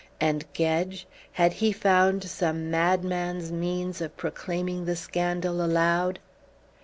And 0.19 0.51
Gedge? 0.53 1.05
Had 1.33 1.53
he 1.53 1.71
found 1.71 2.23
some 2.23 2.71
madman's 2.71 3.51
means 3.51 4.01
of 4.01 4.17
proclaiming 4.17 4.85
the 4.85 4.95
scandal 4.95 5.63
aloud? 5.63 6.17